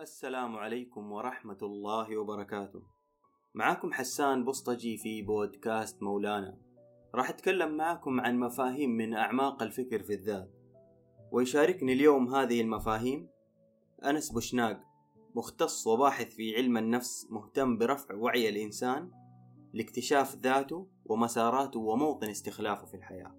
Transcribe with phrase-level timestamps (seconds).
[0.00, 2.82] السلام عليكم ورحمة الله وبركاته.
[3.54, 6.58] معاكم حسان بسطجي في بودكاست مولانا.
[7.14, 10.50] راح أتكلم معاكم عن مفاهيم من أعماق الفكر في الذات.
[11.32, 13.28] ويشاركني اليوم هذه المفاهيم
[14.04, 14.80] أنس بوشناق
[15.34, 19.10] مختص وباحث في علم النفس مهتم برفع وعي الإنسان
[19.72, 23.34] لاكتشاف ذاته ومساراته وموطن استخلافه في الحياة.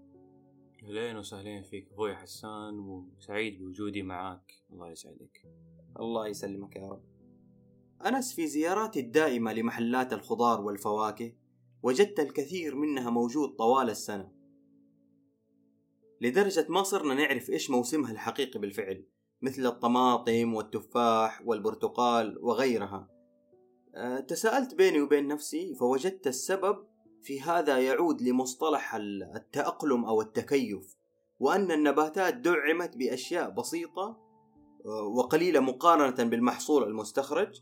[0.84, 4.52] اهلين وسهلين فيك أخوي حسان وسعيد بوجودي معاك.
[4.72, 5.42] الله يسعدك.
[6.00, 7.04] الله يسلمك يا رب.
[8.06, 11.34] أنس في زياراتي الدائمة لمحلات الخضار والفواكه
[11.84, 14.32] وجدت الكثير منها موجود طوال السنة.
[16.22, 19.06] لدرجة ما صرنا نعرف إيش موسمها الحقيقي بالفعل
[19.42, 23.10] مثل الطماطم والتفاح والبرتقال وغيرها.
[23.96, 26.86] أه تساءلت بيني وبين نفسي فوجدت السبب
[27.22, 28.96] في هذا يعود لمصطلح
[29.36, 30.96] التأقلم أو التكيف
[31.40, 34.25] وأن النباتات دعمت بأشياء بسيطة
[34.86, 37.62] وقليلة مقارنة بالمحصول المستخرج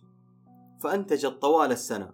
[0.84, 2.14] فأنتجت طوال السنة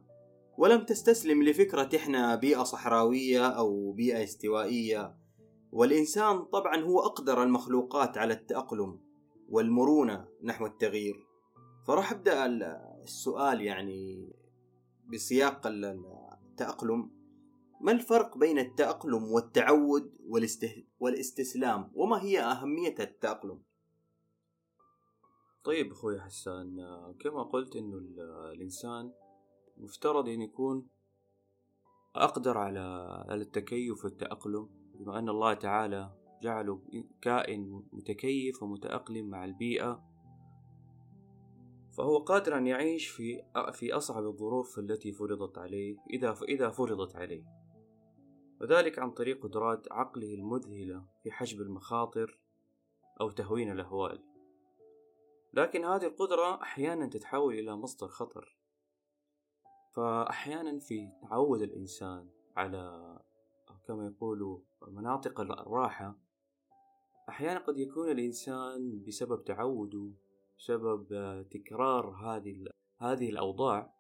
[0.58, 5.16] ولم تستسلم لفكرة إحنا بيئة صحراوية أو بيئة استوائية.
[5.72, 9.00] والإنسان طبعا هو أقدر المخلوقات على التأقلم
[9.50, 11.28] والمرونة نحو التغيير.
[11.88, 12.46] فراح أبدأ
[13.04, 14.30] السؤال يعني
[15.14, 17.12] بسياق التأقلم.
[17.82, 20.18] ما الفرق بين التأقلم والتعود
[21.00, 23.62] والاستسلام؟ وما هي أهمية التأقلم؟
[25.70, 26.78] طيب أخوي حسان
[27.20, 27.98] كما قلت إنه
[28.54, 29.12] الإنسان
[29.78, 30.88] مفترض أن يكون
[32.16, 36.12] أقدر على التكيف والتأقلم بما أن الله تعالى
[36.42, 36.82] جعله
[37.22, 40.04] كائن متكيف ومتأقلم مع البيئة.
[41.98, 47.44] فهو قادر أن يعيش في في أصعب الظروف التي فرضت عليه إذا إذا فرضت عليه.
[48.62, 52.40] وذلك عن طريق قدرات عقله المذهلة في حجب المخاطر
[53.22, 54.29] أو تهوين الأهوال.
[55.54, 58.58] لكن هذه القدرة أحيانا تتحول إلى مصدر خطر.
[59.96, 63.16] فأحيانا في تعود الإنسان على
[63.88, 66.16] كما يقولوا مناطق الراحة
[67.30, 70.12] أحيانا قد يكون الإنسان بسبب تعوده
[70.58, 71.08] بسبب
[71.52, 72.66] تكرار هذه
[72.98, 73.94] هذه الأوضاع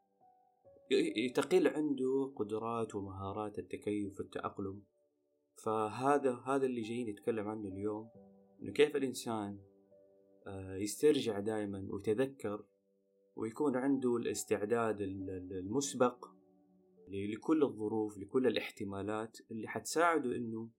[1.35, 4.83] تقل عنده قدرات ومهارات التكيف والتأقلم.
[5.55, 8.09] فهذا هذا اللي جايين نتكلم عنه اليوم
[8.61, 9.59] إنه كيف الإنسان
[10.77, 12.63] يسترجع دائما ويتذكر
[13.35, 15.01] ويكون عنده الاستعداد
[15.51, 16.25] المسبق
[17.07, 20.69] لكل الظروف لكل الاحتمالات اللي حتساعده إنه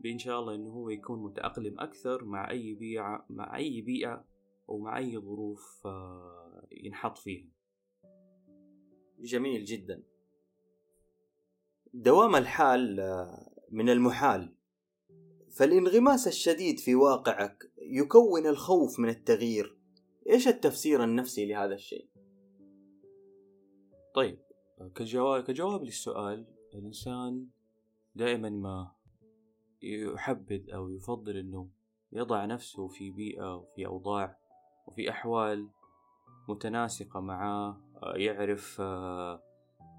[0.00, 4.24] بإن شاء الله إنه هو يكون متأقلم أكثر مع أي بيئة مع أي بيئة
[4.68, 5.86] أو مع أي ظروف
[6.72, 7.48] ينحط فيها.
[9.18, 10.02] جميل جدا.
[11.94, 12.96] دوام الحال
[13.70, 14.54] من المحال.
[15.50, 19.76] فالانغماس الشديد في واقعك يكون الخوف من التغيير.
[20.30, 22.08] إيش التفسير النفسي لهذا الشيء؟
[24.14, 24.38] طيب
[24.94, 27.46] كجواب, كجواب للسؤال الإنسان
[28.14, 28.92] دائما ما
[29.82, 31.68] يحبذ أو يفضل أنه
[32.12, 34.38] يضع نفسه في بيئة وفي أوضاع
[34.86, 35.68] وفي أحوال
[36.48, 37.80] متناسقة معاه
[38.16, 38.82] يعرف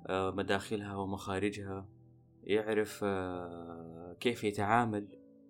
[0.09, 1.89] مداخلها ومخارجها
[2.43, 3.05] يعرف
[4.19, 5.07] كيف يتعامل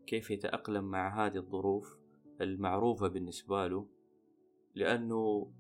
[0.08, 2.01] كيف يتأقلم مع هذه الظروف.
[2.42, 3.88] المعروفة بالنسبة له
[4.76, 5.52] لأنه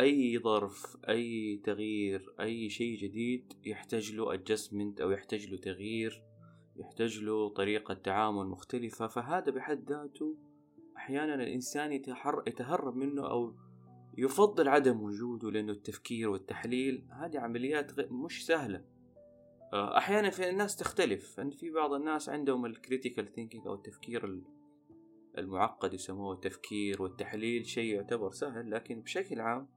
[0.00, 6.22] أي ظرف أي تغيير أي شيء جديد يحتاج له adjustment أو يحتاج له تغيير
[6.76, 9.06] يحتاج له طريقة تعامل مختلفة.
[9.06, 10.36] فهذا بحد ذاته
[10.96, 11.92] أحيانا الإنسان
[12.46, 13.54] يتهرب منه أو
[14.18, 18.84] يفضل عدم وجوده لأنه التفكير والتحليل هذه عمليات مش سهلة.
[19.74, 21.40] أحيانا في الناس تختلف.
[21.40, 24.42] في بعض الناس عندهم ال critical thinking أو التفكير
[25.38, 29.68] المعقد يسموه التفكير والتحليل شيء يعتبر سهل لكن بشكل عام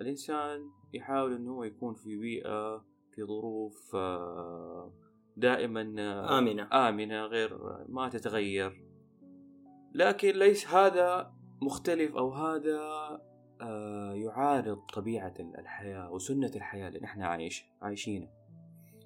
[0.00, 3.96] الإنسان يحاول أنه يكون في بيئة في ظروف
[5.36, 5.80] دائما
[6.38, 6.88] آمنة.
[6.88, 7.58] آمنة غير
[7.88, 8.84] ما تتغير.
[9.94, 11.32] لكن ليس هذا
[11.62, 12.80] مختلف أو هذا
[14.14, 18.32] يعارض طبيعة الحياة وسنة الحياة اللي نحن عايش عايشينها.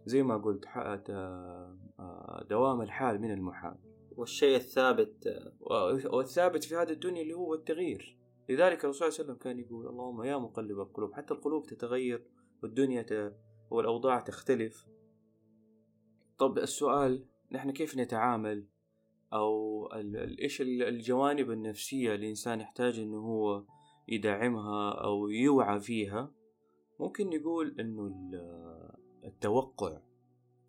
[0.06, 0.64] زي ما قلت
[2.50, 3.76] دوام الحال من المحال.
[4.18, 5.28] والشيء الثابت
[6.10, 8.18] والثابت في هذه الدنيا اللي هو التغيير.
[8.48, 11.14] لذلك الرسول صلى الله عليه وسلم كان يقول اللهم يا مقلب القلوب.
[11.14, 12.26] حتى القلوب تتغير
[12.62, 13.36] والدنيا ت...
[13.70, 14.86] والأوضاع تختلف.
[16.38, 18.66] طب السؤال نحن كيف نتعامل؟
[19.32, 19.86] أو
[20.42, 23.64] إيش الجوانب النفسية الإنسان يحتاج إنه هو
[24.08, 26.32] يدعمها أو يوعى فيها؟
[27.00, 28.14] ممكن نقول إنه
[29.24, 30.00] التوقع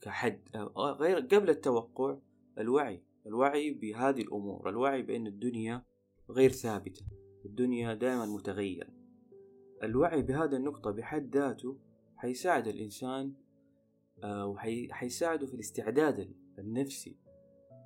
[0.01, 0.41] كحد
[0.77, 2.17] غير قبل التوقع
[2.57, 3.08] الوعي.
[3.25, 5.83] الوعي بهذه الأمور الوعي بأن الدنيا
[6.29, 7.05] غير ثابتة
[7.45, 8.87] الدنيا دائما متغيرة.
[9.83, 11.77] الوعي بهذا النقطة بحد ذاته
[12.15, 13.33] حيساعد الإنسان
[14.23, 17.17] آه، وحيساعده في الاستعداد النفسي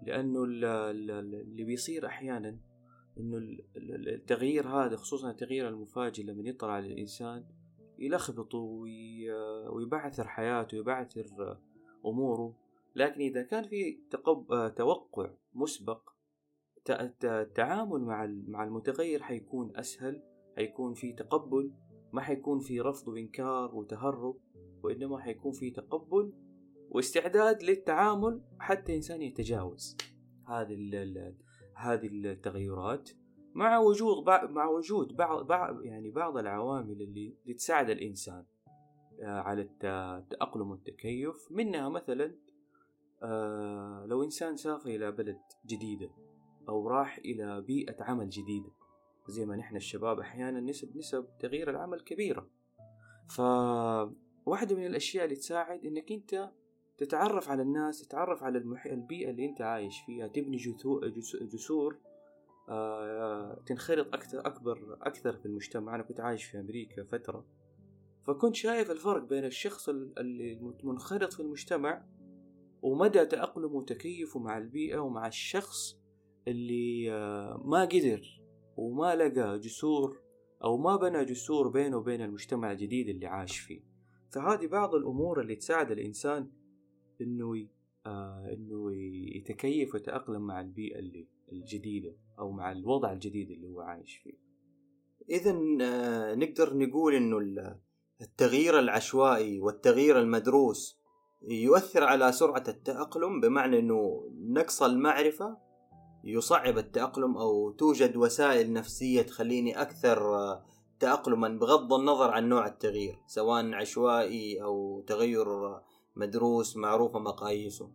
[0.05, 2.59] لأنه اللي بيصير أحيانا
[3.17, 7.45] إنه التغيير هذا خصوصا التغيير المفاجئ لما يطلع على الإنسان
[7.99, 8.57] يلخبطه
[9.69, 11.57] ويبعثر حياته ويبعثر
[12.05, 12.55] أموره
[12.95, 14.73] لكن إذا كان في تقب...
[14.75, 16.09] توقع مسبق
[17.23, 20.21] التعامل مع مع المتغير حيكون أسهل
[20.55, 21.73] حيكون في تقبل
[22.13, 24.37] ما حيكون في رفض وإنكار وتهرب
[24.83, 26.33] وإنما حيكون في تقبل
[26.89, 29.97] واستعداد للتعامل حتى إنسان يتجاوز
[30.47, 30.75] هذه
[31.75, 33.09] هذه التغيرات
[33.53, 38.45] مع وجود مع وجود بعض يعني بعض العوامل اللي, اللي تساعد الإنسان
[39.21, 42.35] آه، على التأقلم والتكيف منها مثلا
[43.23, 46.09] آه، لو إنسان سافر إلى بلد جديدة
[46.69, 48.71] أو راح إلى بيئة عمل جديدة
[49.27, 52.49] زي ما نحن الشباب أحيانا نسب نسب تغيير العمل كبيرة.
[53.29, 56.51] فواحدة من الأشياء اللي تساعد إنك أنت
[56.97, 58.85] تتعرف على الناس تتعرف على المح...
[58.85, 60.57] البيئة اللي أنت عايش فيها تبني
[61.41, 61.99] جسور
[62.69, 65.95] آه تنخرط أكثر أكبر أكثر في المجتمع.
[65.95, 67.45] أنا كنت عايش في أمريكا فترة
[68.27, 72.05] فكنت شايف الفرق بين الشخص اللي منخرط في المجتمع
[72.83, 75.99] ومدى تأقلمه وتكيفه مع البيئة ومع الشخص
[76.47, 78.41] اللي آه ما قدر
[78.77, 80.21] وما لقى جسور
[80.63, 83.81] أو ما بنى جسور بينه وبين المجتمع الجديد اللي عاش فيه.
[84.33, 86.49] فهذه بعض الأمور اللي تساعد الإنسان
[87.21, 87.67] إنه
[88.05, 88.95] آه إنه
[89.35, 94.37] يتكيف ويتأقلم مع البيئة اللي الجديدة أو مع الوضع الجديد اللي هو عايش فيه.
[95.29, 95.51] إذا
[95.81, 97.37] آه نقدر نقول إنه
[98.21, 101.02] التغيير العشوائي والتغيير المدروس
[101.47, 105.57] يؤثر على سرعة التأقلم بمعنى إنه نقص المعرفة
[106.23, 110.65] يصعب التأقلم أو توجد وسائل نفسية تخليني أكثر آه،
[110.99, 115.45] تأقلما بغض النظر عن نوع التغيير سواء عشوائي أو تغير
[116.15, 117.91] مدروس معروفة مقاييسه.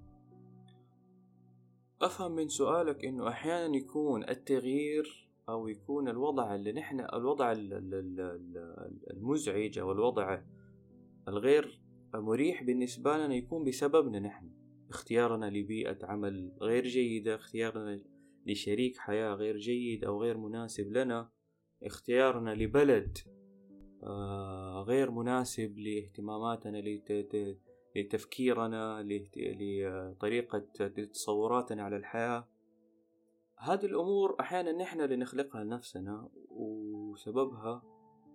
[2.03, 7.55] أفهم من سؤالك إنه أحيانا يكون التغيير أو يكون الوضع اللي نحن الوضع
[9.11, 10.41] المزعج أو الوضع
[11.29, 11.81] الغير
[12.15, 14.51] مريح بالنسبة لنا يكون بسببنا نحن.
[14.91, 18.01] اختيارنا لبيئة عمل غير جيدة اختيارنا
[18.47, 21.31] لشريك حياة غير جيد أو غير مناسب لنا
[21.83, 23.19] اختيارنا لبلد
[24.03, 26.83] آه، غير مناسب لاهتماماتنا
[27.97, 30.59] لتفكيرنا لطريقة
[31.13, 32.49] تصوراتنا على الحياة.
[33.59, 37.83] هذه الأمور أحيانا نحن اللي نخلقها لنفسنا وسببها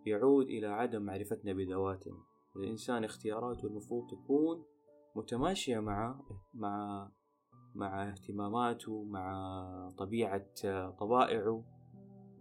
[0.06, 2.33] يعود إلى عدم معرفتنا بذواتنا.
[2.56, 4.66] الإنسان اختياراته المفروض تكون
[5.16, 6.22] متماشية مع
[6.54, 7.12] مع
[7.76, 10.46] مع اهتماماته مع طبيعة
[11.00, 11.64] طبائعه.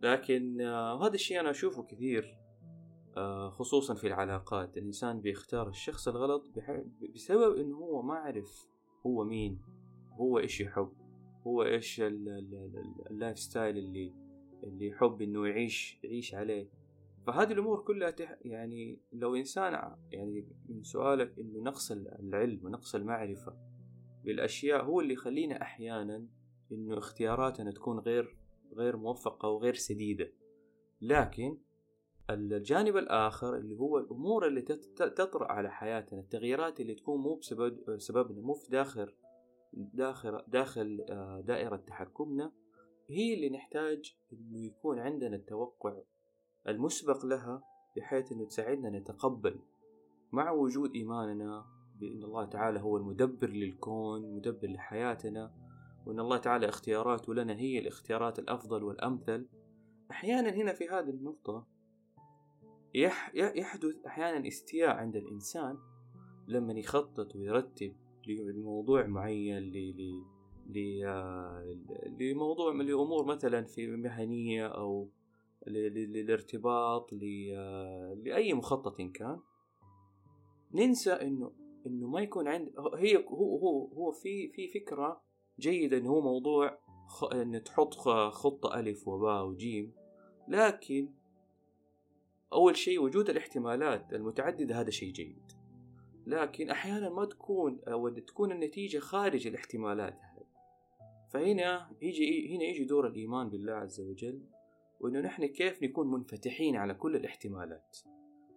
[0.02, 2.38] لكن آه، هذا الشيء أنا أشوفه كثير
[3.16, 4.76] آه، خصوصا في العلاقات.
[4.76, 6.46] الإنسان بيختار الشخص الغلط
[7.14, 8.68] بسبب إنه هو ما عرف
[9.06, 9.62] هو مين
[10.12, 10.92] هو إيش يحب
[11.46, 12.00] هو إيش
[13.10, 14.14] ال lifestyle اللي
[14.62, 16.81] اللي يحب إنه يعيش يعيش عليه.
[17.26, 23.56] فهذه الأمور كلها تح يعني لو إنسان يعني من سؤالك إنه نقص العلم ونقص المعرفة
[24.24, 26.26] بالأشياء هو اللي يخلينا أحيانا
[26.72, 28.36] إنه اختياراتنا تكون غير
[28.76, 30.32] غير موفقة وغير سديدة.
[31.00, 31.58] لكن
[32.30, 34.62] الجانب الآخر اللي هو الأمور اللي
[34.96, 39.14] تطرأ على حياتنا التغييرات اللي تكون مو بسبب سببنا مو في داخل
[39.72, 42.52] داخل داخل آه، دائرة تحكمنا
[43.08, 46.02] هي اللي نحتاج إنه يكون عندنا التوقع
[46.68, 47.62] المسبق لها
[47.96, 49.60] بحيث إنه تساعدنا نتقبل
[50.32, 51.66] مع وجود إيماننا
[52.00, 55.54] بأن الله تعالى هو المدبر للكون مدبر لحياتنا
[56.06, 59.46] وأن الله تعالى اختياراته لنا هي الاختيارات الأفضل والأمثل.
[60.10, 61.66] أحيانا هنا في هذه النقطة
[63.34, 65.78] يحدث أحيانا استياء عند الإنسان
[66.48, 69.72] لما يخطط ويرتب لموضوع معين
[72.20, 75.08] لموضوع من لأمور مثلا في مهنية أو
[75.66, 79.40] للارتباط لأي مخطط كان.
[80.74, 81.52] ننسى إنه
[81.86, 85.22] إنه ما يكون عند هي هو هو هو في في فكرة
[85.58, 86.78] جيدة إنه هو موضوع
[87.08, 87.24] خ...
[87.24, 87.94] إن تحط
[88.30, 89.92] خطة ألف وباء وجيم.
[90.48, 91.08] لكن
[92.52, 95.42] أول شيء وجود الاحتمالات المتعددة هذا شيء جيد.
[96.26, 100.18] لكن أحيانا ما تكون أو تكون النتيجة خارج الاحتمالات.
[100.18, 100.46] هذه
[101.30, 104.42] فهنا يجي هنا يجي دور الإيمان بالله عز وجل.
[105.02, 107.98] وإنه نحن كيف نكون منفتحين على كل الاحتمالات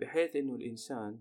[0.02, 1.20] بحيث إنه الإنسان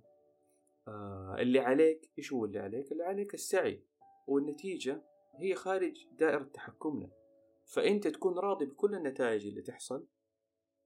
[0.88, 3.82] آه اللي عليك إيش هو اللي عليك؟ اللي عليك السعي
[4.26, 5.02] والنتيجة
[5.38, 7.10] هي خارج دائرة تحكمنا
[7.66, 10.06] فأنت تكون راضي بكل النتائج اللي تحصل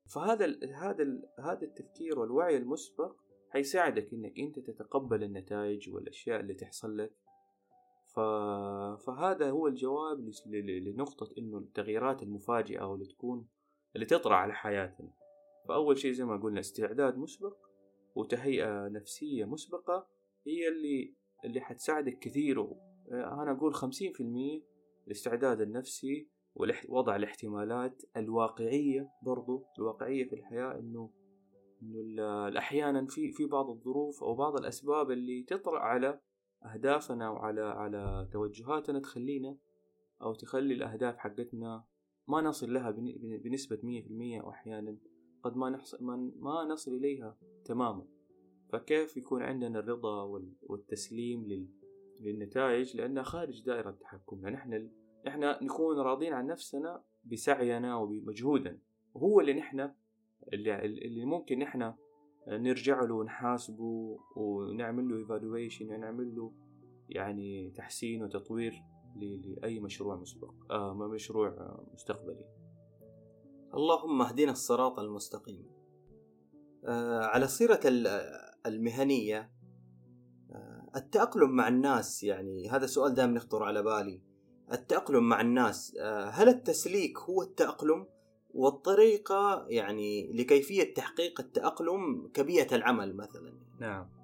[0.07, 3.16] فهذا ال هذا ال هذا التفكير والوعي المسبق
[3.50, 7.12] حيساعدك إنك أنت تتقبل النتائج والأشياء اللي تحصل لك.
[9.07, 13.49] فهذا هو الجواب لنقطة إنه التغييرات المفاجئة واللي تكون
[13.95, 15.12] اللي تطرأ على حياتنا.
[15.68, 17.57] فأول شيء زي ما قلنا استعداد مسبق
[18.14, 20.09] وتهيئة نفسية مسبقة
[20.47, 21.14] هي اللي
[21.45, 22.71] اللي حتساعدك كثير.
[23.11, 24.62] أنا أقول خمسين في المية
[25.07, 31.11] الاستعداد النفسي ووضع الاحتمالات الواقعية برضو الواقعية في الحياة إنه
[31.83, 36.21] إنه أحيانا في في بعض الظروف أو بعض الأسباب اللي تطرأ على
[36.64, 39.57] أهدافنا وعلى على توجهاتنا تخلينا
[40.23, 41.85] أو تخلي الأهداف حقتنا
[42.28, 42.90] ما نصل لها
[43.44, 44.97] بنسبة مية في المية وأحيانا
[45.42, 46.04] قد ما, نحصل
[46.40, 48.06] ما نصل إليها تماما.
[48.73, 51.68] فكيف يكون عندنا الرضا والتسليم
[52.20, 54.50] للنتائج؟ لأنها خارج دائرة تحكمنا.
[54.50, 54.90] نحن
[55.26, 58.78] نحن نكون راضين عن نفسنا بسعينا وبمجهودنا.
[59.14, 59.90] وهو اللي نحن
[60.52, 61.92] اللي, اللي ممكن نحن
[62.49, 66.52] نرجع له ونحاسبه ونعمل له evaluation ونعمل له
[67.08, 68.73] يعني تحسين وتطوير.
[69.26, 72.46] لأي مشروع مسبق آه مشروع مستقبلي.
[73.75, 75.66] اللهم اهدنا الصراط المستقيم.
[76.84, 77.80] آه على صيرة
[78.66, 79.52] المهنية
[80.52, 84.22] آه التأقلم مع الناس يعني هذا سؤال دائما يخطر على بالي.
[84.72, 88.06] التأقلم مع الناس آه هل التسليك هو التأقلم؟
[88.50, 93.54] والطريقة يعني لكيفية تحقيق التأقلم كبيئة العمل مثلا.
[93.80, 94.17] نعم.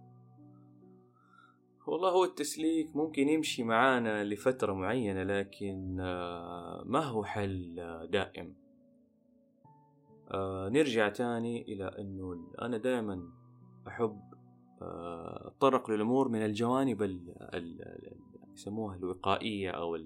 [1.86, 7.76] والله هو التسليك ممكن يمشي معانا لفترة معينة لكن آه، ما هو حل
[8.10, 8.54] دائم.
[10.30, 13.28] آه، نرجع تاني إلى أنه أنا دائما
[13.88, 14.20] أحب
[14.82, 17.20] آه، أتطرق للأمور من الجوانب
[18.54, 19.98] يسموها الوقائية أو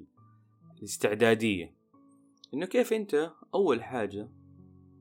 [0.78, 1.74] الاستعدادية.
[2.54, 4.28] إنه كيف أنت؟ أول حاجة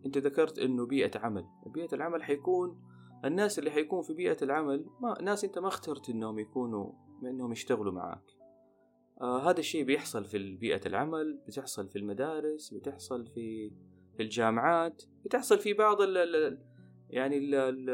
[0.06, 1.46] أنت ذكرت إنه بيئة عمل.
[1.66, 2.82] بيئة العمل حيكون
[3.26, 6.92] الناس اللي حيكون في بيئة العمل ما ناس أنت ما اخترت إنهم يكونوا
[7.24, 8.24] إنهم يشتغلوا معاك.
[9.22, 13.72] آه هذا الشيء بيحصل في بيئة العمل بتحصل في المدارس بتحصل في
[14.18, 16.62] في الجامعات بتحصل في بعض ال ال
[17.10, 17.90] يعني ال ال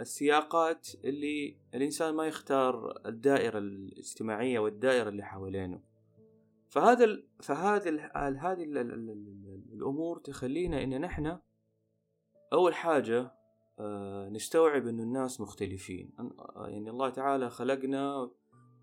[0.00, 5.80] السياقات اللي الإنسان ما يختار الدائرة الاجتماعية والدائرة اللي حوالينه.
[6.68, 9.10] فهذا ال فهذا ال هذه ال ال
[9.72, 11.38] الأمور تخلينا إن نحن
[12.52, 13.37] أول حاجة
[14.32, 16.10] نستوعب إنه الناس مختلفين.
[16.56, 18.30] يعني الله تعالى خلقنا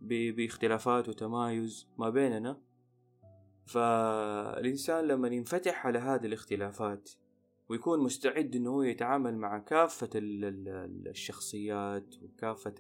[0.01, 2.61] باختلافات وتمايز ما بيننا.
[3.65, 7.09] فالإنسان لما ينفتح على هذه الاختلافات
[7.69, 12.75] ويكون مستعد إنه هو يتعامل مع كافة الشخصيات وكافة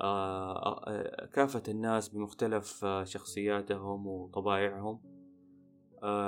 [0.00, 5.00] آه، كافة الناس بمختلف شخصياتهم وطبائعهم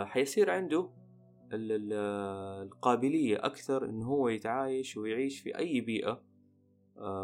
[0.05, 0.91] حيصير عنده
[1.53, 6.23] القابلية أكثر إنه هو يتعايش ويعيش في أي بيئة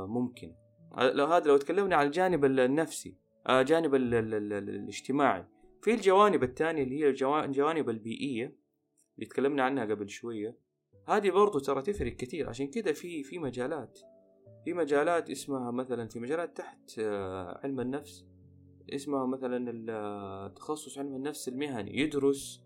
[0.07, 0.55] ممكنة
[0.99, 3.17] لو هذا لو تكلمنا عن الجانب النفسي
[3.51, 5.45] الجانب الاجتماعي.
[5.83, 7.09] في الجوانب الثانية اللي هي
[7.45, 8.57] الجوانب البيئية
[9.17, 10.59] اللي تكلمنا عنها قبل شوية
[11.09, 12.49] هذه برضو ترى تفرق كثير.
[12.49, 13.99] عشان كذا في في مجالات
[14.65, 18.27] في مجالات اسمها مثلا في مجالات تحت آه، علم النفس
[18.91, 22.66] اسمها مثلا تخصص علم النفس المهني يدرس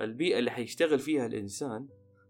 [0.00, 1.88] البيئة اللي حيشتغل فيها الإنسان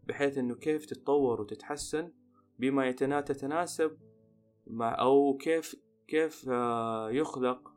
[0.08, 2.12] بحيث إنه كيف تتطور وتتحسن
[2.58, 3.98] بما يتناسب
[4.66, 5.76] مع أو كيف
[6.08, 7.70] كيف آه، يخلق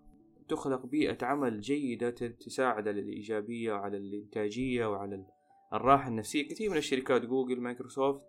[0.48, 5.26] تخلق بيئة عمل جيدة تساعد على الإيجابية وعلى الإنتاجية وعلى
[5.74, 6.48] الراحة النفسية.
[6.48, 8.22] كثير من الشركات Google Microsoft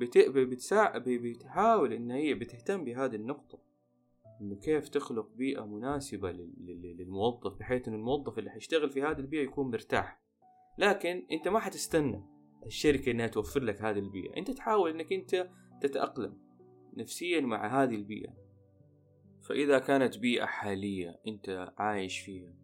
[0.00, 3.58] بتحاول إن هي بتهتم بهذه النقطة.
[4.40, 9.70] إنه كيف تخلق بيئة مناسبة للموظف بحيث إن الموظف اللي حيشتغل في هذه البيئة يكون
[9.70, 10.27] مرتاح.
[10.78, 12.24] لكن أنت ما حتستنى
[12.66, 14.36] الشركة إنها توفر لك هذه البيئة.
[14.36, 15.48] أنت تحاول إنك أنت
[15.82, 16.38] تتأقلم
[16.96, 18.34] نفسيا مع هذه البيئة.
[19.48, 22.54] فإذا كانت بيئة حالية أنت عايش فيها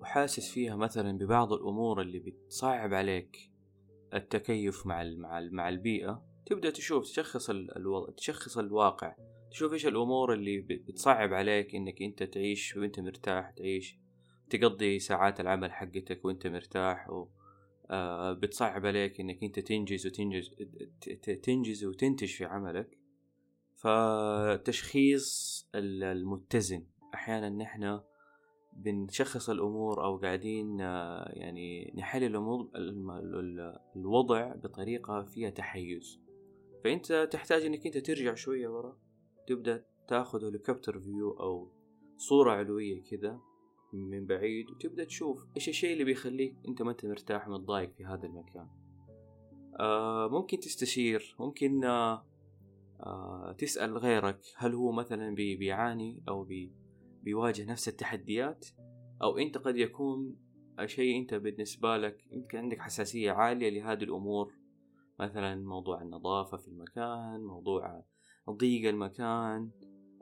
[0.00, 3.50] وحاسس فيها مثلا ببعض الأمور اللي بتصعب عليك
[4.14, 5.04] التكيف مع
[5.52, 9.14] مع البيئة تبدأ تشوف تشخص الوضع تشخص الواقع.
[9.50, 13.98] تشوف إيش الأمور اللي بتصعب عليك إنك أنت تعيش وأنت مرتاح تعيش
[14.50, 17.28] تقضي ساعات العمل حقتك وأنت مرتاح و
[18.32, 20.54] بتصعب عليك إنك أنت تنجز وتنجز
[21.42, 22.98] تنجز وتنتج في عملك.
[23.76, 26.86] فتشخيص المتزن.
[27.14, 28.00] أحيانا نحن
[28.72, 32.70] بنشخص الأمور أو قاعدين آه، يعني نحل الأمور
[33.96, 36.20] الوضع بطريقة فيها تحيز.
[36.84, 38.98] فأنت تحتاج إنك أنت ترجع شوية ورا
[39.46, 41.72] تبدأ تاخذ هليكوبتر فيو أو
[42.16, 43.40] صورة علوية كذا
[43.92, 48.26] من بعيد وتبدأ تشوف إيش الشيء اللي بيخليك أنت ما أنت مرتاح ومتضايق في هذا
[48.26, 48.68] المكان
[49.80, 52.26] آه ممكن تستشير ممكن آه
[53.00, 56.72] آه تسأل غيرك هل هو مثلا بي بيعاني أو بي
[57.22, 58.66] بيواجه نفس التحديات
[59.22, 60.36] أو أنت قد يكون
[60.84, 64.52] شيء أنت بالنسبة لك يمكن عندك حساسية عالية لهذه الأمور
[65.20, 68.04] مثلا موضوع النظافة في المكان موضوع
[68.50, 69.70] ضيق المكان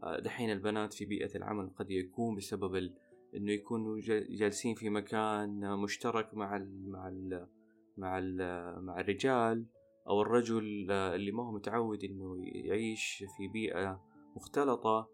[0.03, 2.93] آه، دحين البنات في بيئة العمل قد يكون بسبب.
[3.37, 6.91] إنه يكونوا جالسين في مكان مشترك مع ال...
[6.91, 7.47] مع ال...
[7.97, 8.85] مع ال...
[8.85, 9.67] مع الرجال
[10.09, 14.03] أو الرجل اللي ما هو متعود إنه يعيش في بيئة
[14.37, 15.09] مختلطة.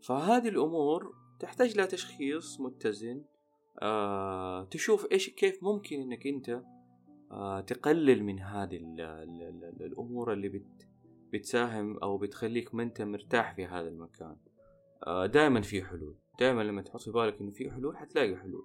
[0.00, 3.24] فهذه الأمور تحتاج لها تشخيص متزن.
[3.82, 6.62] آه تشوف إيش كيف ممكن إنك أنت
[7.30, 10.88] آه تقلل من هذه ال ال ال الأمور اللي بت
[11.32, 14.36] بتساهم أو بتخليك ما أنت مرتاح في هذا المكان.
[15.06, 16.16] آه دائما في حلول.
[16.38, 18.64] دائما لما تحط في بالك إنه في حلول حتلاقي حلول.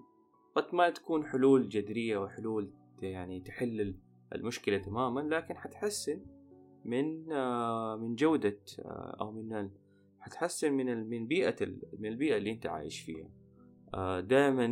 [0.55, 3.95] قد ما تكون حلول جذرية وحلول يعني تحل
[4.35, 6.25] المشكلة تماما لكن حتحسن
[6.85, 9.69] من آه من جودة آه أو من
[10.19, 11.65] حتحسن من من بيئة
[11.99, 13.29] من البيئة اللي أنت عايش فيها.
[13.93, 14.65] آه دائما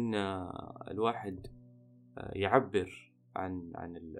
[0.91, 1.47] الواحد
[2.17, 4.15] يعبر عن عن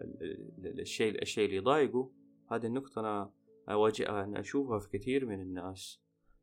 [0.66, 2.12] الشيء الشيء اللي يضايقه.
[2.52, 3.32] هذه النقطة أنا
[3.70, 6.02] أواجه أنا أشوفها في كثير من الناس.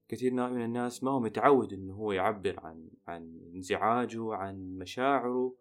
[0.09, 5.55] كثير من الناس ما هو متعود إنه هو يعبر عن عن انزعاجه عن مشاعره.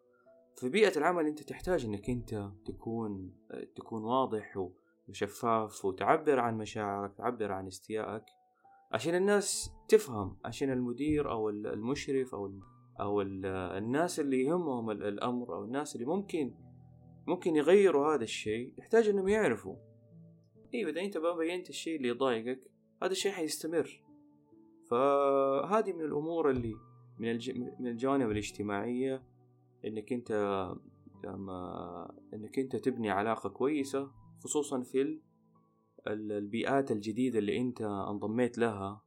[0.56, 3.34] في بيئة العمل أنت تحتاج إنك أنت تكون
[3.76, 4.70] تكون واضح
[5.08, 8.24] وشفاف وتعبر عن مشاعرك تعبر عن استيائك
[8.92, 12.52] عشان الناس تفهم عشان المدير أو المشرف أو
[13.00, 16.54] أو الناس اللي يهمهم الأمر أو الناس اللي ممكن
[17.28, 19.76] ممكن يغيروا هذا الشيء يحتاج إنهم يعرفوا.
[20.74, 22.60] أيوه إذا أنت ما بينت الشيء اللي يضايقك
[23.04, 24.07] هذا الشيء حيستمر.
[24.90, 26.76] فهذه من الأمور اللي
[27.20, 27.52] من, الج...
[27.80, 29.24] من الجوانب الاجتماعية
[29.86, 30.32] إنك أنت
[31.24, 34.12] لما إنك أنت تبني علاقة كويسة
[34.44, 35.20] خصوصا في
[36.08, 39.02] البيئات الجديدة اللي أنت انضميت لها.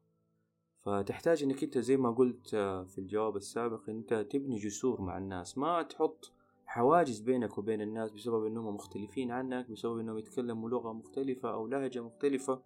[0.85, 2.49] فتحتاج إنك أنت زي ما قلت
[2.89, 5.59] في الجواب السابق أنت تبني جسور مع الناس.
[5.59, 6.33] ما تحط
[6.67, 12.01] حواجز بينك وبين الناس بسبب إنهم مختلفين عنك بسبب إنهم يتكلموا لغة مختلفة أو لهجة
[12.01, 12.63] مختلفة.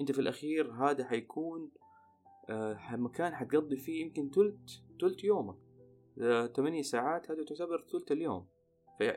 [0.00, 1.70] أنت في الأخير هذا حيكون
[2.92, 5.56] مكان حتقضي فيه يمكن تلت تلت يومك.
[6.20, 8.46] آه ثمانية ساعات هذا تعتبر تلت اليوم.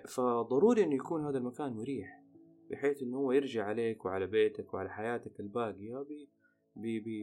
[0.07, 2.23] فضروري إنه يكون هذا المكان مريح
[2.71, 6.05] بحيث إنه هو يرجع عليك وعلى بيتك وعلى حياتك الباقية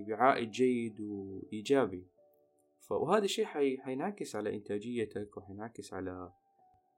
[0.09, 2.07] بعائد جيد وإيجابي.
[2.90, 3.44] وهذا الشيء
[3.81, 6.33] حينعكس على إنتاجيتك وحينعكس على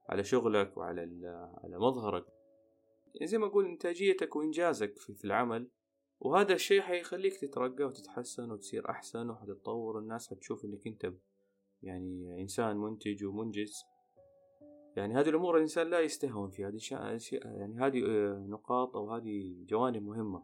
[0.09, 1.01] على شغلك وعلى
[1.65, 2.25] على مظهرك.
[3.15, 5.69] يعني زي ما أقول إنتاجيتك وإنجازك في العمل
[6.25, 11.13] وهذا الشيء حيخليك تترقى وتتحسن وتصير أحسن وحتتطور الناس حتشوف إنك أنت
[11.83, 13.85] يعني إنسان منتج ومنجز.
[14.97, 16.69] يعني هذه الأمور الإنسان لا يستهون فيها.
[16.69, 16.81] هذه
[17.33, 20.43] يعني هذه آه، نقاط أو هذه جوانب مهمة.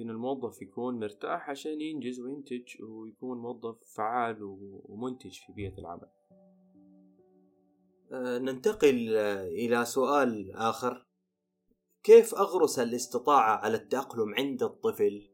[0.00, 4.38] إن الموظف يكون مرتاح عشان ينجز وينتج ويكون موظف فعال
[4.88, 6.08] ومنتج في بيئة العمل.
[8.12, 11.09] آه، ننتقل آه، إلى سؤال آخر.
[12.02, 15.30] كيف أغرس الاستطاعة على التأقلم عند الطفل؟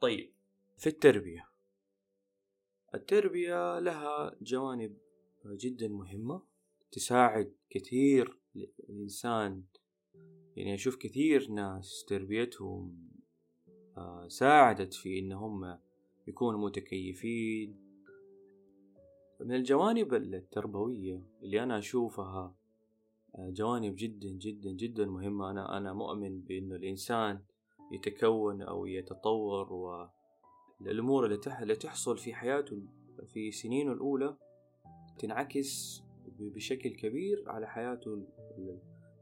[0.00, 0.32] طيب.
[0.76, 1.48] في التربية.
[2.94, 4.98] التربية لها جوانب
[5.46, 6.42] جدا مهمة
[6.92, 9.64] تساعد كثير الإنسان.
[10.56, 13.10] يعني أشوف كثير ناس تربيتهم
[13.96, 15.78] آه، ساعدت في إن هم
[16.26, 17.86] يكونوا متكيفين.
[19.40, 22.56] من الجوانب التربوية اللي أنا أشوفها
[23.38, 25.50] جوانب جدا جدا جدا مهمة.
[25.50, 27.40] أنا أنا مؤمن بأنه الإنسان
[27.92, 29.72] يتكون أو يتطور
[30.80, 32.82] والأمور اللي تحصل في حياته
[33.26, 34.36] في سنينه الأولى
[35.18, 36.02] تنعكس
[36.38, 38.26] بشكل كبير على حياته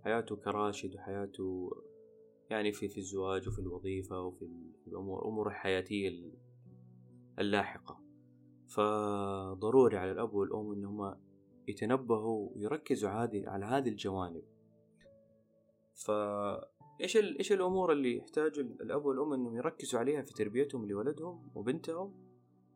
[0.04, 1.70] حياته كراشد وحياته
[2.50, 4.48] يعني في في الزواج وفي الوظيفة وفي
[4.86, 6.32] الأمور الأمور الحياتية
[7.38, 8.00] اللاحقة.
[8.68, 11.16] فضروري على الأب والأم إنهم
[11.68, 14.42] يتنبهوا ويركزوا عادي على هذه الجوانب.
[15.94, 22.14] فإيش إيش الأمور اللي يحتاج الأب والأم إنهم يركزوا عليها في تربيتهم لولدهم وبنتهم؟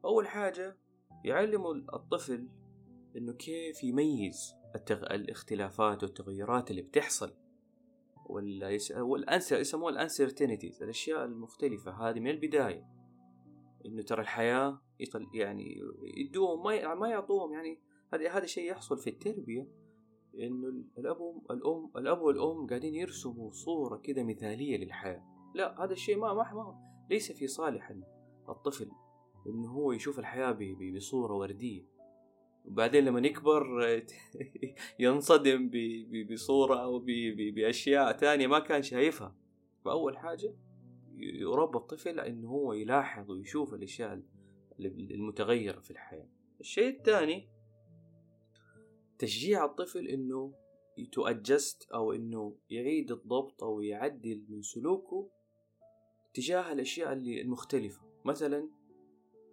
[0.05, 0.77] أول حاجة
[1.25, 2.49] يعلموا الطفل
[3.17, 5.15] إنه كيف يميز التغ...
[5.15, 7.35] الاختلافات والتغيرات اللي بتحصل
[8.27, 8.93] ولا يس...
[8.93, 11.91] وال uncertain يسموها ال uncertainties الأشياء المختلفة.
[11.91, 12.87] هذه من البداية.
[13.87, 15.27] إنه ترى الحياة يطل...
[15.35, 15.81] يعني
[16.17, 17.81] يدوهم ما ما يعطوهم يعني
[18.13, 19.69] هذا هذا شيء يحصل في التربية
[20.35, 25.23] إنه الأب الأم الأب والأم قاعدين يرسموا صورة كذا مثالية للحياة.
[25.55, 27.95] لا هذا الشيء ما ما, ليس في صالح
[28.49, 28.91] الطفل
[29.47, 30.59] إنه هو يشوف الحياة
[30.97, 31.85] بصورة وردية.
[32.65, 33.65] وبعدين لما يكبر
[35.01, 35.71] ينصدم
[36.33, 37.05] بصورة أو
[37.55, 39.37] بأشياء تانية ما كان شايفها.
[39.85, 40.55] فأول حاجة
[41.17, 44.23] يربى الطفل إنه هو يلاحظ ويشوف الأشياء
[44.81, 46.29] المتغيرة في الحياة.
[46.61, 47.58] الشيء الثاني
[49.19, 50.55] تشجيع الطفل إنه
[50.99, 55.31] يتأجست أو إنه يعيد الضبط أو يعدل من سلوكه
[56.35, 58.01] تجاه الأشياء اللي المختلفة.
[58.25, 58.69] مثلا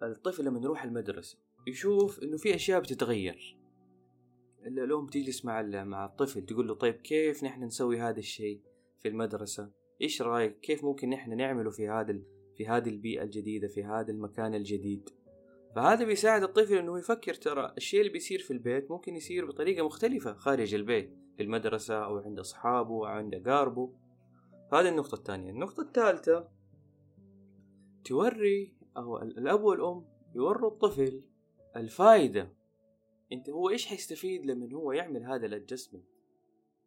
[0.02, 3.58] الطفل لما يروح المدرسة يشوف إنه في أشياء بتتغير.
[4.66, 8.60] الام تجلس مع مع الطفل تقول له طيب كيف نحن نسوي هذا الشيء
[8.98, 9.70] في المدرسة؟
[10.02, 12.18] إيش رأيك؟ كيف ممكن نحن نعمله في هذا
[12.56, 15.10] في هذه البيئة الجديدة في هذا المكان الجديد؟
[15.76, 20.34] فهذا بيساعد الطفل إنه يفكر ترى الشيء اللي بيصير في البيت ممكن يصير بطريقة مختلفة
[20.34, 23.92] خارج البيت في المدرسة أو عند أصحابه أو عند اقاربه
[24.72, 25.50] هذه النقطة الثانية.
[25.50, 26.48] النقطة الثالثة
[28.04, 31.22] توري أو الأب والأم يوروا الطفل
[31.76, 32.52] الفائدة
[33.32, 36.04] أنت هو إيش حيستفيد لما هو يعمل هذا الادجستمنت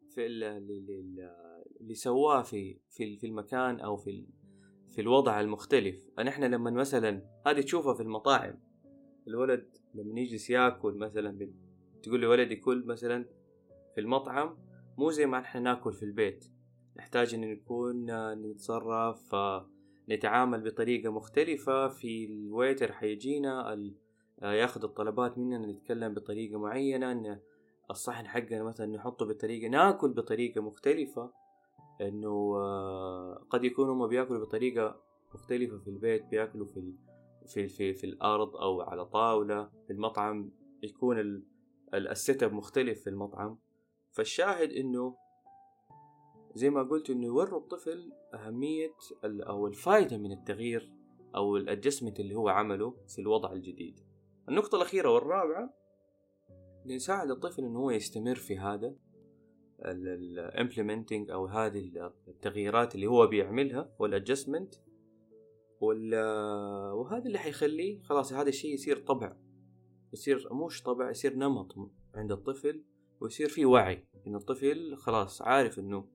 [0.08, 4.26] في اللي سواه في في المكان أو في
[4.88, 6.10] في الوضع المختلف.
[6.18, 8.69] إحنا لما مثلا هذه تشوفها في المطاعم.
[9.30, 9.64] الولد
[9.94, 11.50] لما يجلس ياكل مثلا
[12.02, 13.24] تقول لولدي كل مثلا
[13.94, 14.56] في المطعم
[14.98, 16.44] مو زي ما إحنا ناكل في البيت.
[16.96, 19.36] نحتاج إن نكون نتصرف
[20.10, 21.88] نتعامل بطريقة مختلفة.
[21.88, 23.78] في الويتر حيجينا
[24.42, 27.40] ياخذ الطلبات مننا نتكلم بطريقة معينة إن
[27.90, 31.32] الصحن حقنا مثلا نحطه بطريقة ناكل بطريقة مختلفة.
[32.00, 32.54] إنه
[33.50, 35.00] قد يكونوا هم بياكلوا بطريقة
[35.34, 36.92] مختلفة في البيت بياكلوا في
[37.46, 40.50] في في, في الأرض أو على طاولة في المطعم
[40.82, 41.44] يكون
[41.94, 43.58] ال setup مختلف في المطعم.
[44.10, 45.16] فالشاهد إنه
[46.54, 50.92] زي ما قلت إنه يوروا الطفل أهمية أو الفائدة من التغيير
[51.34, 54.00] أو ال adjustment اللي هو عمله في الوضع الجديد.
[54.48, 55.74] النقطة الأخيرة والرابعة
[56.86, 58.94] نساعد الطفل إنه هو يستمر في هذا
[59.84, 64.74] ال implementing أو هذه التغييرات اللي هو بيعملها وال adjustment
[65.80, 69.36] وهذا اللي حيخليه خلاص هذا الشيء يصير طبع.
[70.12, 71.74] يصير مش طبع يصير نمط
[72.14, 72.84] عند الطفل
[73.20, 74.06] ويصير في وعي.
[74.26, 76.08] إن الطفل خلاص عارف إنه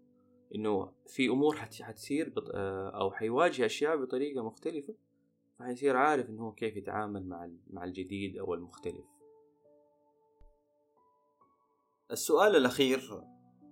[0.56, 2.34] إنه في أمور حتصير
[2.96, 4.96] أو حيواجه أشياء بطريقة مختلفة
[5.60, 9.06] فحيصير عارف إنه كيف يتعامل مع مع الجديد أو المختلف.
[12.12, 13.24] السؤال الأخير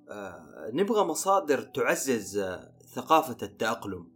[0.10, 4.13] آه، نبغى مصادر تعزز آه، ثقافة التأقلم.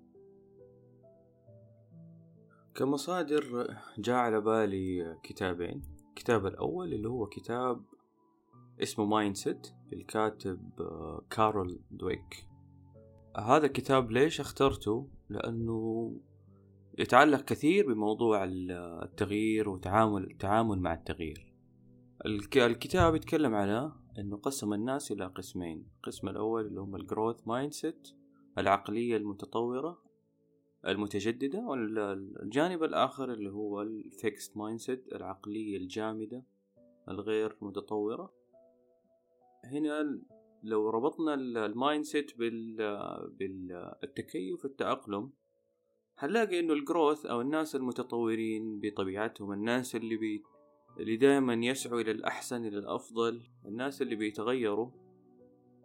[2.78, 5.82] كمصادر جاء على بالي كتابين.
[6.10, 7.86] الكتاب الأول اللي هو كتاب
[8.84, 9.36] اسمه Mind
[9.92, 12.48] للكاتب آه، Carol Dweck.
[13.38, 16.12] هذا الكتاب ليش اخترته؟ لأنه
[17.00, 18.44] يتعلق كثير بموضوع
[19.04, 21.54] التغيير وتعامل التعامل مع التغيير.
[22.56, 25.88] الكتاب يتكلم على إنه قسم الناس إلى قسمين.
[25.98, 28.08] القسم الأول اللي هم ال growth mindset
[28.58, 30.07] العقلية المتطورة
[30.88, 36.44] المتجددة والجانب الآخر اللي هو ال fixed mindset العقلية الجامدة
[37.10, 38.34] الغير متطورة.
[39.64, 40.20] هنا
[40.64, 42.38] لو ربطنا ال mindset
[43.40, 45.32] بالتكيف التأقلم
[46.18, 50.44] هنلاقي إنه ال growth أو الناس المتطورين بطبيعتهم الناس اللي بي
[51.00, 54.90] اللي دائما يسعوا إلى الأحسن إلى الأفضل الناس اللي بيتغيروا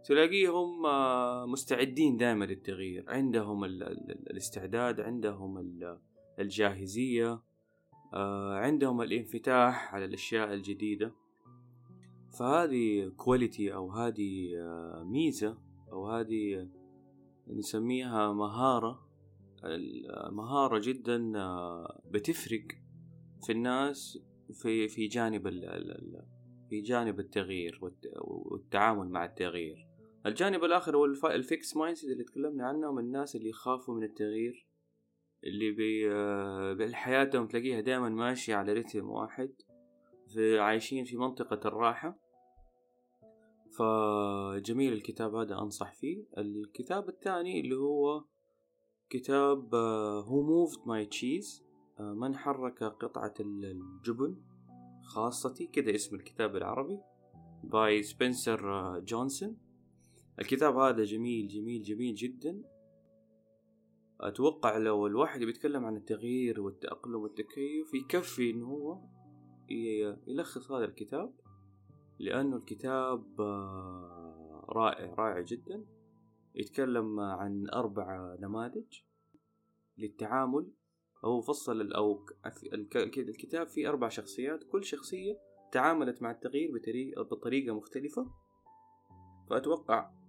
[0.05, 3.05] تلاقيهم آه، مستعدين دائما للتغيير.
[3.09, 5.79] عندهم الاستعداد عندهم
[6.39, 7.43] الجاهزية
[8.15, 11.15] آه، عندهم الانفتاح على الأشياء الجديدة.
[12.39, 15.59] فهذه كواليتي أو هذه آه، ميزة
[15.93, 16.69] أو هذه
[17.49, 19.13] نسميها مهارة
[20.31, 21.33] مهارة جدا
[22.11, 22.65] بتفرق
[23.47, 24.19] في الناس
[24.53, 25.47] في في جانب
[26.73, 27.81] في جانب التغيير
[28.21, 29.92] والتعامل مع التغيير.
[30.27, 34.67] الجانب الآخر هو ال fixed mind اللي تكلمنا عنه من الناس اللي يخافوا من التغيير
[35.45, 39.53] اللي بي حياتهم تلاقيها دائما ماشية على رتم واحد
[40.29, 42.19] في عايشين في منطقة الراحة.
[43.79, 46.25] فجميل الكتاب هذا أنصح فيه.
[46.39, 48.25] الكتاب الثاني اللي هو
[49.11, 49.71] كتاب
[50.25, 51.63] Who Moved My Cheese
[52.01, 54.37] من حرك قطعة الجبن
[55.05, 56.99] خاصتي كذا اسم الكتاب العربي
[57.65, 59.57] by Spencer Johnson
[60.43, 62.63] الكتاب هذا جميل جميل جميل جدا.
[64.21, 68.99] أتوقع لو الواحد بيتكلم عن التغيير والتأقلم والتكيف يكفي إنه هو
[70.27, 71.35] يلخص هذا الكتاب
[72.19, 75.85] لأنه الكتاب آه، رائع رائع جدا.
[76.55, 79.01] يتكلم عن أربع نماذج
[79.99, 80.73] للتعامل.
[81.25, 82.27] هو فصل أو
[83.05, 84.65] الكتاب فيه أربع شخصيات.
[84.65, 85.39] كل شخصية
[85.73, 86.71] تعاملت مع التغيير
[87.31, 88.31] بطريقة مختلفة.
[89.51, 90.22] فأتوقع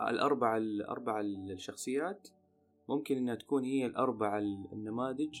[0.00, 2.28] الأربع الأربع الشخصيات
[2.88, 4.38] ممكن إنها تكون هي الأربع
[4.72, 5.40] النماذج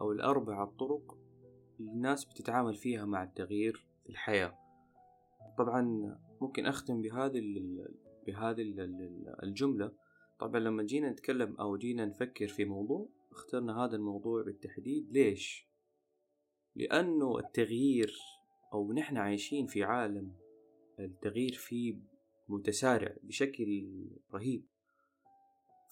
[0.00, 1.18] أو الأربع الطرق
[1.80, 4.58] الناس بتتعامل فيها مع التغيير في الحياة.
[5.58, 7.42] طبعا ممكن أختم بهذه
[8.26, 8.62] بهذه
[9.42, 9.92] الجملة.
[10.38, 15.12] طبعا لما جينا نتكلم أو جينا نفكر في موضوع اخترنا هذا الموضوع بالتحديد.
[15.12, 15.70] ليش؟
[16.76, 18.16] لأنه التغيير
[18.72, 20.32] أو نحن عايشين في عالم
[20.98, 21.96] التغيير فيه
[22.50, 23.86] متسارع بشكل
[24.34, 24.64] رهيب.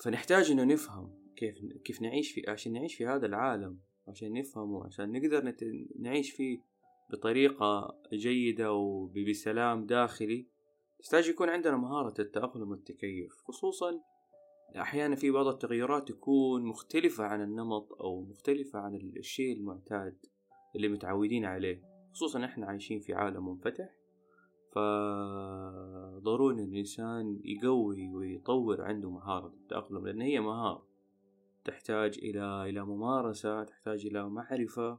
[0.01, 5.13] فنحتاج إنه نفهم كيف كيف نعيش في عشان نعيش في هذا العالم عشان نفهمه عشان
[5.13, 5.65] نقدر نت...
[5.99, 6.59] نعيش فيه
[7.11, 10.47] بطريقة جيدة وبسلام داخلي.
[11.01, 14.01] نحتاج يكون عندنا مهارة التأقلم والتكيف خصوصا
[14.77, 20.17] أحيانا في بعض التغيرات تكون مختلفة عن النمط أو مختلفة عن الشيء المعتاد
[20.77, 23.98] اللي متعودين عليه خصوصا إحنا عايشين في عالم منفتح.
[24.73, 30.87] فضروري الإنسان يقوي ويطور عنده مهارة التأقلم لأن هي مهارة
[31.65, 34.99] تحتاج إلى إلى ممارسة تحتاج إلى معرفة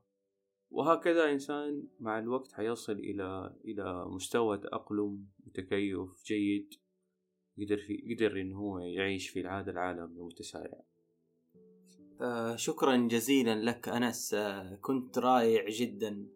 [0.72, 6.74] وهكذا إنسان مع الوقت حيصل إلى إلى مستوى تأقلم وتكيف جيد
[7.58, 10.82] يقدر في يقدر إن هو يعيش في هذا العالم المتسارع.
[12.22, 16.28] آه شكرا جزيلا لك أنس آه كنت رائع جدا.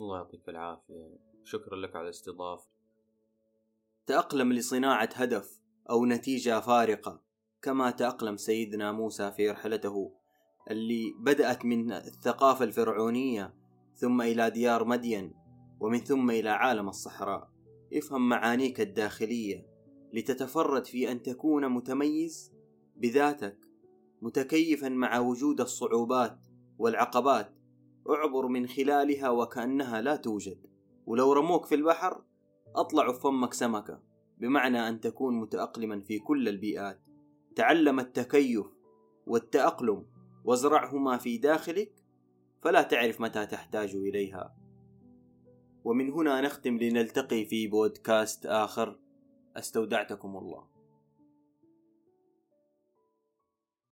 [0.00, 1.27] الله يعطيك العافية.
[1.48, 2.68] شكرا لك على الاستضافة.
[4.06, 7.22] تأقلم لصناعة هدف أو نتيجة فارقة
[7.62, 10.12] كما تأقلم سيدنا موسى في رحلته
[10.70, 13.54] اللي بدأت من الثقافة الفرعونية
[13.94, 15.34] ثم إلى ديار مدين
[15.80, 17.50] ومن ثم إلى عالم الصحراء.
[17.94, 19.66] افهم معانيك الداخلية
[20.12, 22.52] لتتفرد في أن تكون متميز
[22.96, 23.58] بذاتك
[24.22, 26.38] متكيفا مع وجود الصعوبات
[26.78, 27.54] والعقبات
[28.10, 30.67] اعبر من خلالها وكأنها لا توجد.
[31.08, 32.22] ولو رموك في البحر
[32.76, 34.02] أطلع فمك سمكة
[34.38, 37.00] بمعنى أن تكون متأقلما في كل البيئات.
[37.56, 38.66] تعلم التكيف
[39.26, 40.06] والتأقلم
[40.44, 41.92] وازرعهما في داخلك
[42.62, 44.56] فلا تعرف متى تحتاج إليها.
[45.84, 48.98] ومن هنا نختم لنلتقي في بودكاست آخر.
[49.56, 50.77] استودعتكم الله.